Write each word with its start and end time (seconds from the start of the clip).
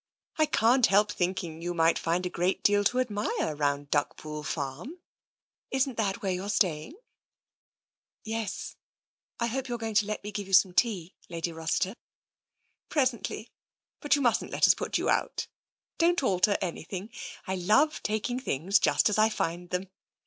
I 0.37 0.47
can't 0.47 0.87
help 0.87 1.11
thinking 1.11 1.61
you 1.61 1.75
might 1.75 1.99
find 1.99 2.25
a 2.25 2.29
great 2.31 2.63
deal 2.63 2.83
to 2.85 2.99
admire 2.99 3.55
round 3.55 3.91
Duckpool 3.91 4.43
Farm. 4.47 4.97
Isn't 5.69 5.95
that 5.97 6.23
where 6.23 6.31
you're 6.31 6.49
staying? 6.49 6.95
"Yes. 8.33 8.75
I 9.39 9.45
hope 9.45 9.67
you're 9.67 9.77
going 9.77 9.93
to 9.93 10.07
let 10.07 10.23
me 10.23 10.31
give 10.31 10.47
you 10.47 10.53
some 10.53 10.73
tea, 10.73 11.13
Lady 11.29 11.51
Rossiter."" 11.51 11.93
Presently, 12.89 13.51
but 13.99 14.15
you 14.15 14.23
mustn't 14.23 14.49
let 14.51 14.65
us 14.65 14.73
put 14.73 14.97
you 14.97 15.07
out. 15.07 15.45
Don't 15.99 16.23
alter 16.23 16.57
anything— 16.61 17.11
I 17.45 17.53
love 17.53 18.01
taking 18.01 18.39
things 18.39 18.79
just 18.79 19.07
as 19.07 19.19
I 19.19 19.29
find 19.29 19.69
them. 19.69 19.87